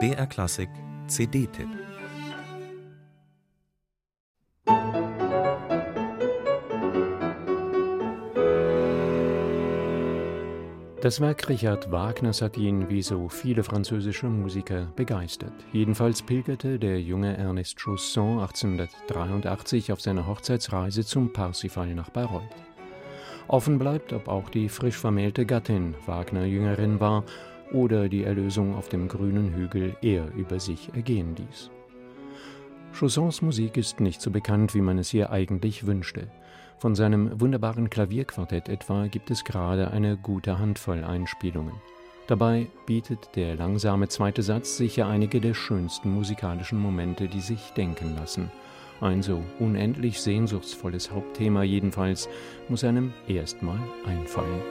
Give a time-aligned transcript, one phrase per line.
[0.00, 0.68] BR Klassik
[1.06, 1.68] CD-Tipp
[11.00, 15.52] Das Werk Richard Wagners hat ihn, wie so viele französische Musiker, begeistert.
[15.72, 22.42] Jedenfalls pilgerte der junge Ernest Chausson 1883 auf seiner Hochzeitsreise zum Parsifal nach Bayreuth.
[23.46, 27.22] Offen bleibt, ob auch die frisch vermählte Gattin Wagner Jüngerin war
[27.74, 31.70] oder die Erlösung auf dem grünen Hügel er über sich ergehen ließ.
[32.92, 36.28] Chaussons Musik ist nicht so bekannt, wie man es ihr eigentlich wünschte.
[36.78, 41.74] Von seinem wunderbaren Klavierquartett etwa gibt es gerade eine gute Handvoll Einspielungen.
[42.26, 48.14] Dabei bietet der langsame zweite Satz sicher einige der schönsten musikalischen Momente, die sich denken
[48.16, 48.50] lassen.
[49.00, 52.28] Ein so unendlich sehnsuchtsvolles Hauptthema jedenfalls
[52.68, 54.62] muss einem erstmal einfallen.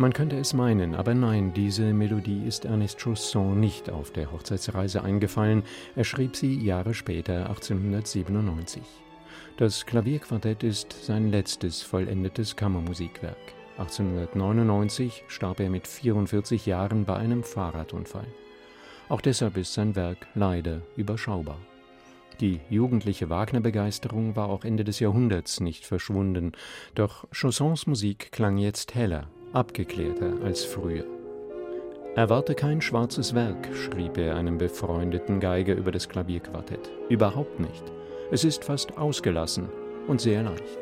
[0.00, 5.04] Man könnte es meinen, aber nein, diese Melodie ist Ernest Chausson nicht auf der Hochzeitsreise
[5.04, 5.62] eingefallen,
[5.94, 8.82] er schrieb sie Jahre später, 1897.
[9.58, 13.36] Das Klavierquartett ist sein letztes vollendetes Kammermusikwerk.
[13.76, 18.26] 1899 starb er mit 44 Jahren bei einem Fahrradunfall.
[19.10, 21.58] Auch deshalb ist sein Werk leider überschaubar.
[22.40, 26.52] Die jugendliche Wagner-Begeisterung war auch Ende des Jahrhunderts nicht verschwunden,
[26.94, 31.04] doch Chaussons Musik klang jetzt heller, abgeklärter als früher.
[32.16, 36.90] Erwarte kein schwarzes Werk, schrieb er einem befreundeten Geiger über das Klavierquartett.
[37.08, 37.84] Überhaupt nicht.
[38.32, 39.68] Es ist fast ausgelassen
[40.08, 40.78] und sehr leicht.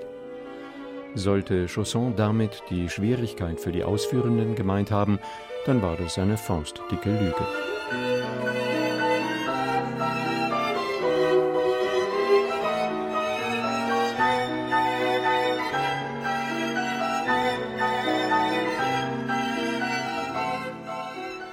[1.15, 5.19] Sollte Chausson damit die Schwierigkeit für die Ausführenden gemeint haben,
[5.67, 8.48] dann war das eine faustdicke Lüge.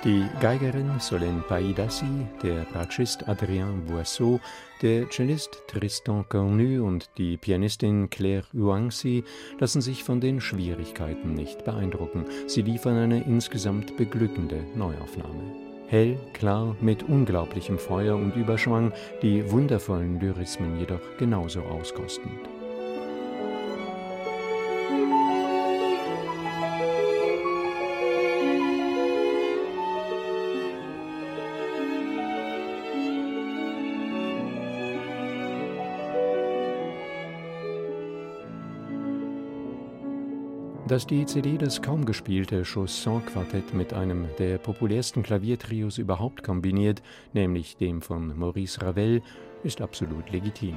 [0.05, 2.05] Die Geigerin Solène Paidassi,
[2.43, 4.39] der Bratschist Adrien Boisseau,
[4.83, 9.23] der Cellist Tristan Cornu und die Pianistin Claire Uangsi
[9.57, 12.25] lassen sich von den Schwierigkeiten nicht beeindrucken.
[12.45, 15.41] Sie liefern eine insgesamt beglückende Neuaufnahme.
[15.87, 22.54] Hell, klar, mit unglaublichem Feuer und Überschwang, die wundervollen Lyrismen jedoch genauso auskostend.
[40.87, 47.01] Dass die CD das kaum gespielte Chausson-Quartett mit einem der populärsten Klaviertrios überhaupt kombiniert,
[47.33, 49.23] nämlich dem von Maurice Ravel,
[49.63, 50.75] ist absolut legitim.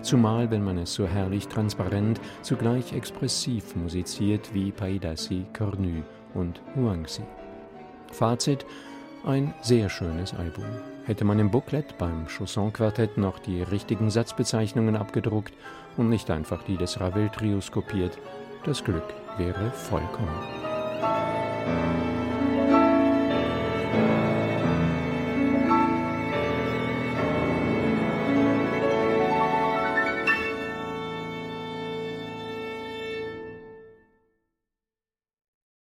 [0.00, 7.22] Zumal, wenn man es so herrlich transparent, zugleich expressiv musiziert wie Paidassi, Cornu und Huangzi.
[8.12, 8.64] Fazit:
[9.26, 10.64] ein sehr schönes Album.
[11.04, 15.52] Hätte man im Booklet beim Chausson-Quartett noch die richtigen Satzbezeichnungen abgedruckt
[15.98, 18.16] und nicht einfach die des Ravel-Trios kopiert,
[18.64, 19.04] das Glück
[19.40, 20.28] wäre vollkommen.